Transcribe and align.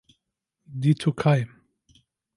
Die 0.65 0.95
Türkei. 0.95 1.47